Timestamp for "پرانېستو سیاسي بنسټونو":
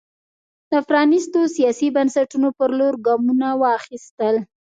0.87-2.49